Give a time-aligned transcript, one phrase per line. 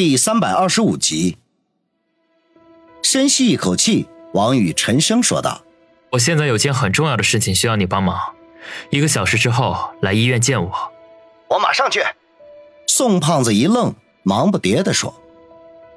[0.00, 1.38] 第三百二十五集，
[3.02, 5.62] 深吸一口气，王宇沉声说道
[6.12, 8.16] ：“我现在有件很重要的事情需要你帮忙，
[8.90, 10.92] 一个小时之后来医院见我。”
[11.50, 12.00] 我马上去。
[12.86, 13.92] 宋胖子一愣，
[14.22, 15.12] 忙不迭地说。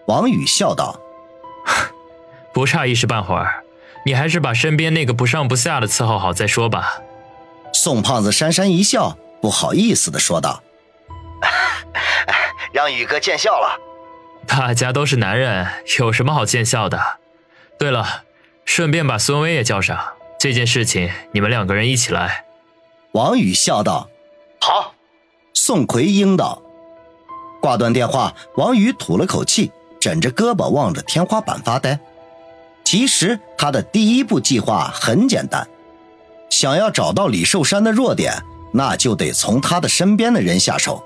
[0.08, 1.00] 王宇笑道：
[2.56, 3.64] “不差一时半会儿，
[4.04, 7.04] 你还是把身边那个不上不下的伺候好再说吧。”
[7.72, 10.64] 宋胖子讪讪一笑，不好意思的说道
[12.74, 13.80] ：“让宇哥见笑了。”
[14.48, 15.68] 大家都是男人，
[16.00, 17.00] 有什么好见笑的？
[17.80, 18.24] 对了，
[18.66, 19.98] 顺便把孙威也叫上。
[20.40, 22.46] 这件事情你们两个人一起来。
[23.14, 24.10] 王宇笑道
[24.60, 24.96] ：“好。”
[25.54, 26.62] 宋奎应道。
[27.62, 32.00] 挂断电话，王宇吐了口气，枕着胳膊望着天花板发呆。
[32.84, 35.68] 其实他的第一步计划很简单，
[36.50, 41.04] 想要找到李寿山的弱点，那就得从他的身边的人下手，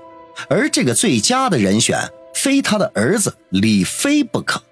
[0.48, 1.98] 而这个最佳的人选。
[2.36, 4.62] 非他的儿子李飞不可。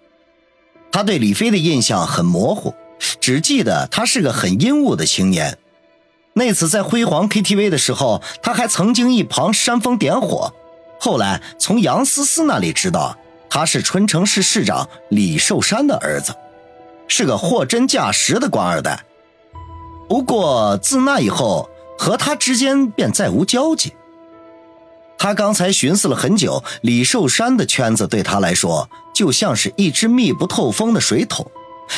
[0.92, 2.74] 他对李飞的印象很模糊，
[3.20, 5.58] 只记得他是个很阴雾的青年。
[6.34, 10.52] 那次在辉煌 KTV 的时候，他还曾经一旁煽风点火。
[11.00, 13.16] 后来从杨思思那里知道，
[13.48, 16.34] 他是春城市市长李寿山的儿子，
[17.08, 19.04] 是个货真价实的官二代。
[20.06, 21.68] 不过自那以后，
[21.98, 23.94] 和他之间便再无交集。
[25.18, 31.50] 他刚才寻思了很久，李寿山的圈子对他来说就像是一只密不透风的水桶，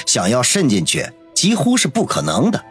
[0.06, 2.64] 想要渗进去几乎是不可能的。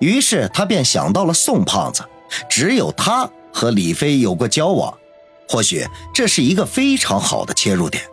[0.00, 2.04] 于是他便想到了宋胖子，
[2.48, 4.92] 只有他和李飞有过交往，
[5.48, 8.04] 或许这是一个非常好的切入点。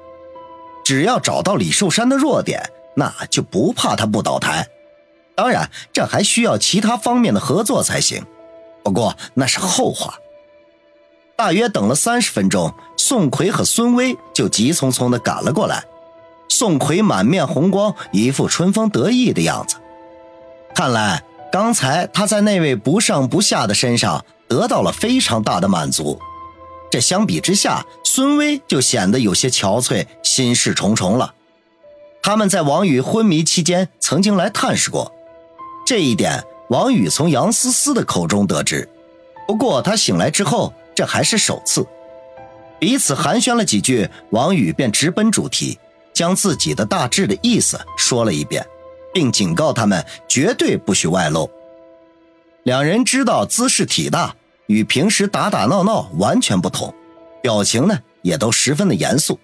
[0.83, 2.63] 只要找到李寿山的弱点，
[2.95, 4.67] 那就不怕他不倒台。
[5.35, 8.23] 当然，这还需要其他方面的合作才行，
[8.83, 10.15] 不过那是后话。
[11.37, 15.83] 大约等了三十分钟，宋奎和孙威就急匆匆地赶了过来。
[16.47, 19.75] 宋奎满面红光，一副春风得意的样子。
[20.73, 26.17] 看来刚才他在那位不上不下的身上得到了非常大的满足。
[26.89, 31.33] 这相比之下，孙威就显得有些憔悴，心事重重了。
[32.23, 35.11] 他们在王宇昏迷期间曾经来探视过，
[35.85, 38.87] 这一点王宇从杨思思的口中得知。
[39.45, 40.73] 不过他醒来之后。
[40.95, 41.85] 这还是首次，
[42.79, 45.77] 彼此寒暄了几句，王宇便直奔主题，
[46.13, 48.65] 将自己的大致的意思说了一遍，
[49.13, 51.51] 并警告他们绝对不许外露。
[52.63, 54.33] 两人知道姿势体大，
[54.67, 56.93] 与平时打打闹闹完全不同，
[57.41, 59.37] 表情呢也都十分的严肃。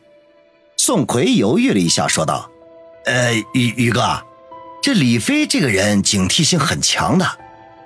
[0.78, 2.50] 宋奎犹豫了一下，说道
[3.06, 4.24] ：“呃，宇宇哥，
[4.82, 7.28] 这李飞这个人警惕性很强的，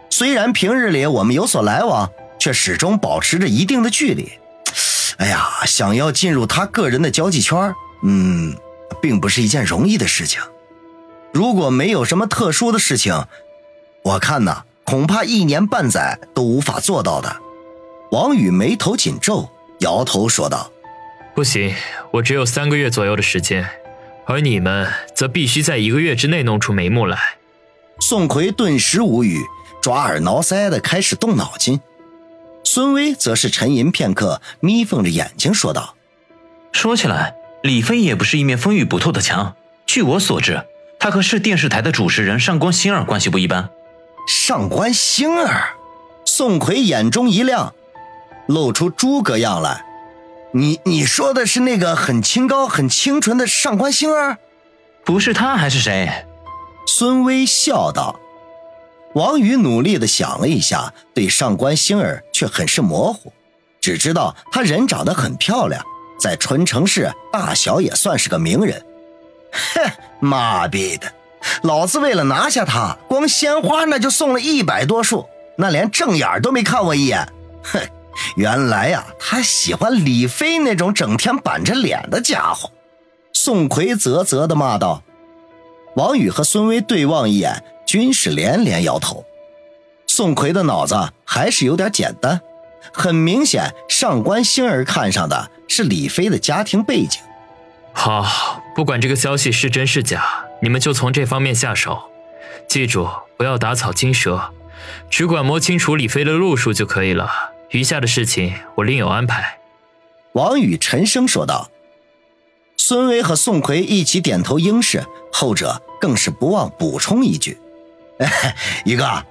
[0.09, 2.07] 虽然平日里我们有所来往。”
[2.45, 4.31] 却始终保持着一定的距离。
[5.17, 7.73] 哎呀，想要进入他个人的交际圈，
[8.03, 8.55] 嗯，
[9.01, 10.39] 并不是一件容易的事情。
[11.33, 13.25] 如果没有什么特殊的事情，
[14.03, 17.35] 我看呐，恐怕一年半载都无法做到的。
[18.11, 20.69] 王宇眉头紧皱，摇头说道
[21.33, 21.73] ：“不行，
[22.11, 23.67] 我只有三个月左右的时间，
[24.27, 27.17] 而你们则必须在一个月之内弄出眉目来。”
[27.99, 29.41] 宋奎顿时无语，
[29.81, 31.81] 抓耳挠腮的开始动脑筋。
[32.65, 35.95] 孙威则是沉吟片刻，眯缝着眼睛说道
[36.73, 39.55] ：“说起来，李飞也不是一面风雨不透的墙。
[39.85, 40.65] 据我所知，
[40.99, 43.69] 他和市电视台的主持人上官星儿关系不一般。”
[44.27, 45.75] 上官星儿，
[46.25, 47.75] 宋奎眼中一亮，
[48.47, 49.85] 露出诸葛样来
[50.51, 54.39] ：“你你说的是那个很清高、很清纯的上官星儿？
[55.05, 56.25] 不是他还是谁？”
[56.87, 58.19] 孙威笑道。
[59.15, 63.31] 王宇努力地想了一下，对上官星儿却很是模糊，
[63.79, 65.81] 只知道她人长得很漂亮，
[66.19, 68.85] 在春城市大小也算是个名人。
[69.73, 71.09] 哼，妈逼的，
[71.63, 75.25] 老子为了拿下她，光鲜花那就送了一百多束，
[75.57, 77.25] 那连正眼都没看我一眼。
[77.63, 77.79] 哼，
[78.35, 82.69] 原来呀，他喜欢李飞那种整天板着脸的家伙。
[83.31, 85.01] 宋奎啧啧地骂道。
[85.95, 87.63] 王宇和孙威对望一眼。
[87.85, 89.25] 均是连连摇头，
[90.07, 92.41] 宋奎的脑子还是有点简单。
[92.93, 97.21] 很明显，上官星儿看上的是李飞的家庭背景。
[97.93, 102.09] 好，不管这个消息是真是假，你们就从这方面下手。
[102.67, 104.53] 记住，不要打草惊蛇，
[105.09, 107.29] 只管摸清楚李飞的路数就可以了。
[107.71, 109.59] 余下的事情我另有安排。”
[110.33, 111.69] 王宇沉声说道。
[112.77, 117.57] 孙威和宋奎一起点头应是，后者更是不忘补充一句。
[118.85, 119.23] 宇哥，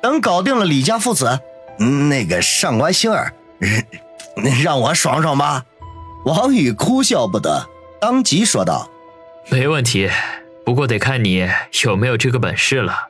[0.00, 1.40] 等搞定了李家父子，
[2.08, 3.32] 那个上官星儿，
[4.62, 5.64] 让我爽爽吧。
[6.24, 7.66] 王宇哭笑不得，
[8.00, 8.88] 当即说道
[9.50, 10.10] ：“没问题，
[10.64, 11.48] 不过得看你
[11.84, 13.08] 有没有这个本事了。”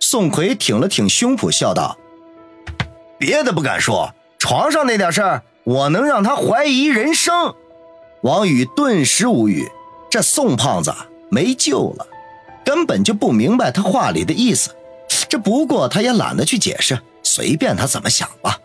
[0.00, 1.96] 宋奎挺了挺胸脯，笑道
[3.18, 7.54] ：“别的不敢说，床上那点事儿，我能让他怀疑人生。”
[8.22, 9.68] 王宇顿时无语，
[10.10, 10.94] 这宋胖子
[11.30, 12.06] 没救了，
[12.66, 14.74] 根本就不明白他话里的意思。
[15.28, 18.58] 这不过他也懒得去解释，随便他怎么想吧。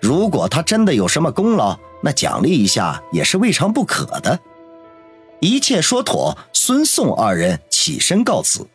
[0.00, 4.40] 如果他真的有什么功劳，那奖励一下也是未尝不可的。
[5.40, 8.66] 一切说妥，孙宋二人起身告辞。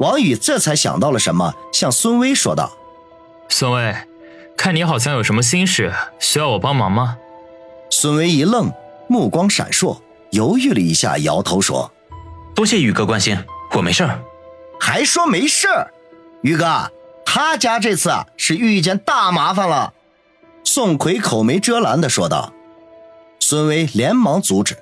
[0.00, 2.72] 王宇这才想到了什么，向孙威说道
[3.48, 3.94] ：“孙威，
[4.56, 7.18] 看你好像有什么心事，需要我帮忙吗？”
[7.90, 8.72] 孙威一愣，
[9.08, 9.98] 目光闪烁，
[10.30, 11.92] 犹豫了一下，摇头说
[12.56, 13.38] ：“多谢宇哥关心，
[13.74, 14.20] 我没事儿。”
[14.80, 15.92] 还说没事儿？
[16.42, 16.90] 宇哥，
[17.24, 19.94] 他家这次啊是遇见大麻烦了。
[20.62, 22.52] 宋奎口没遮拦的说道。
[23.40, 24.76] 孙威连忙阻止：“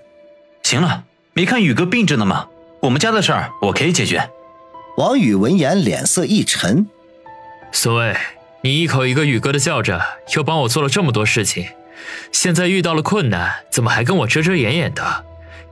[0.62, 1.04] 行了，
[1.34, 2.48] 没看宇哥病着呢吗？
[2.80, 4.30] 我们家的事儿我可以解决。”
[4.98, 6.88] 王宇闻言脸色一沉
[7.72, 8.16] ：“孙威，
[8.62, 10.00] 你一口一个宇哥的叫着，
[10.34, 11.68] 又帮我做了这么多事情，
[12.32, 15.24] 现在遇到了困难，怎么还跟我遮遮掩掩的？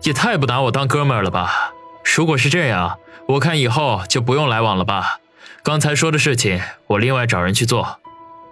[0.03, 1.73] 也太不拿我当哥们儿了吧！
[2.17, 2.99] 如果是这样，
[3.31, 5.21] 我看以后就不用来往了吧。
[5.63, 7.99] 刚才说的事情，我另外找人去做。”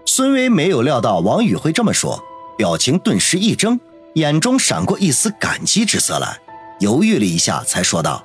[0.06, 2.22] 孙威没有料到王宇会这么说，
[2.56, 3.80] 表情顿时一怔，
[4.14, 6.38] 眼中闪过一丝感激之色来，
[6.78, 8.24] 犹豫了一下，才说道：“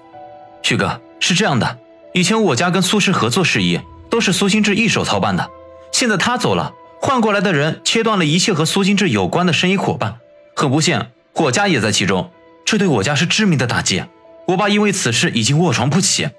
[0.61, 1.79] 旭哥，是这样的，
[2.13, 5.49] 以前我家跟苏氏合作事宜都是苏新志一手操办的，
[5.91, 10.17] 现在他走了，换过来的人切断了一切和苏新志有关的生意伙伴，
[10.55, 12.29] 很不幸，我家也在其中，
[12.63, 14.03] 这对我家是致命的打击。
[14.49, 16.29] 我爸因为此事已经卧床不起。”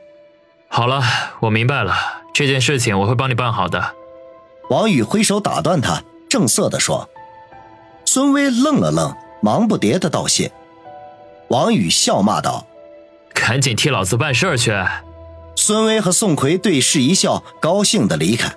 [0.76, 1.05] 好了，
[1.38, 1.94] 我明白了，
[2.32, 3.94] 这件事情我会帮你办好的。
[4.71, 7.09] 王宇挥手打断他，正色地说
[8.05, 10.50] ：“孙威愣了愣，忙不迭的道谢。”
[11.47, 12.67] 王宇笑骂道
[13.32, 14.75] ：“赶紧替老子办事去！”
[15.55, 18.53] 孙威和宋奎对视一笑，高兴的离开。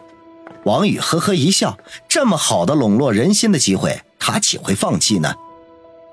[0.64, 1.78] 王宇呵呵一笑，
[2.08, 5.36] 这么好的笼络人心的机会，他岂会放弃呢？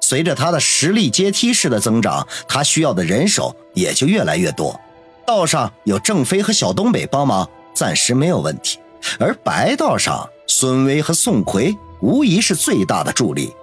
[0.03, 4.79] 随着他的实力阶梯式的增长，他需要的人手也就越来越多。
[5.27, 8.79] 道上有郑飞和小东北帮忙，暂时没有问题。
[9.19, 13.55] 而白道上，孙威和宋奎无疑是最大的助力，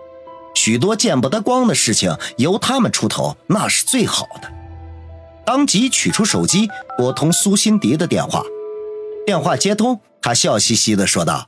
[0.53, 4.51] 许多见不得光的事情由他们出头，那是最好的。
[5.45, 8.43] 当即取出手机，拨通苏辛迪的电话。
[9.25, 11.47] 电话接通，他笑嘻嘻地说道：“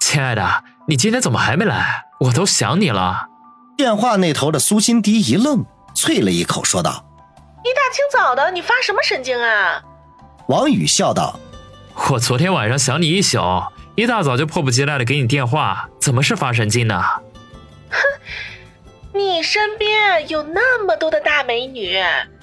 [0.00, 2.04] 亲爱的，你今天怎么还没来？
[2.20, 3.28] 我都想你了。”
[3.76, 5.64] 电话那头的苏辛迪一愣，
[5.94, 7.04] 啐了一口，说道
[7.66, 9.82] ：“一大清早的，你发什么神经啊？”
[10.46, 11.38] 王宇笑道。
[12.10, 13.40] 我昨天晚上想你一宿，
[13.96, 17.02] 一大早就迫不及待的给你电话，怎么是发神经呢？
[17.90, 17.98] 哼，
[19.12, 21.98] 你身边有那么多的大美女，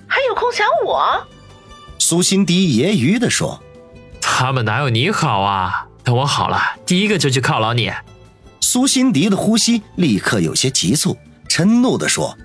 [0.08, 1.26] 还有空想我？
[2.00, 3.64] 苏辛迪揶揄的说
[4.20, 5.88] ：“他们哪有你好啊？
[6.04, 7.94] 等我好了，第一个就去犒劳你。”
[8.60, 11.16] 苏辛迪的呼吸立刻有些急促，
[11.48, 12.36] 嗔怒的说：“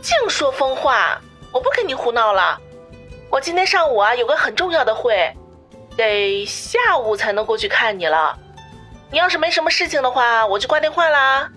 [0.00, 1.20] 净说疯话！
[1.52, 2.60] 我不跟你胡闹了，
[3.30, 5.32] 我今天上午啊有个很重要的会。”
[5.98, 8.38] 得下午才能过去看你了。
[9.10, 11.50] 你要是没什么事情的话，我就挂电话啦。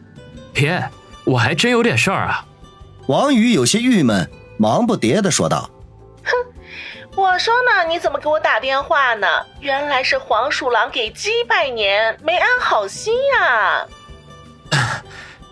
[0.52, 0.84] 别，
[1.26, 2.44] 我还真有点事儿啊。
[3.08, 4.28] 王宇有些郁闷，
[4.58, 5.70] 忙不迭的说道
[6.26, 6.32] ：“哼，
[7.16, 9.28] 我说呢，你怎么给我打电话呢？
[9.60, 13.86] 原来是黄鼠狼给鸡拜年，没安好心呀。”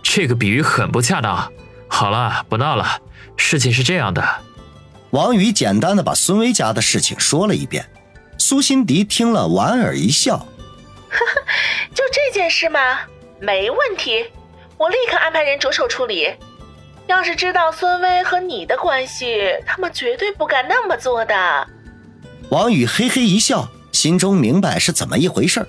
[0.01, 1.53] 这个比喻很不恰当。
[1.89, 3.01] 好了，不闹了。
[3.35, 4.23] 事情是这样的。
[5.11, 7.89] 王宇简单的把孙威家的事情说了一遍。
[8.37, 10.37] 苏辛迪听了，莞尔一笑
[11.09, 11.41] ：“呵呵，
[11.93, 12.79] 就这件事吗？
[13.39, 14.25] 没问题，
[14.77, 16.33] 我立刻安排人着手处理。
[17.07, 21.67] 要是知道孙威和你的关系，他们绝对不敢那么做的。”
[22.49, 25.67] 王宇嘿嘿一笑，心中明白是怎么一回事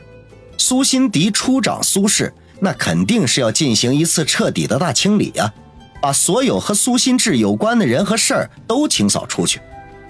[0.56, 5.52] 苏辛迪出掌苏氏，那肯定是要进行一次彻底的大清理呀，
[6.00, 9.60] 把所有和苏新志有关的人和事儿都清扫出去，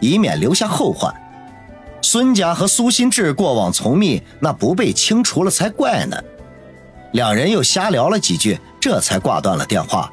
[0.01, 1.15] 以免留下后患。
[2.03, 6.17] 孙家和苏新志过往从密，那不被清除了才怪呢。
[7.13, 10.11] 两人又瞎聊了几句，这才挂断了电话。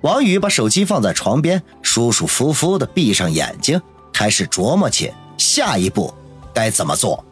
[0.00, 3.80] 王宇把手机放在床边，舒舒服服地闭上眼睛，
[4.12, 6.12] 开始琢磨起下一步
[6.52, 7.24] 该怎么做。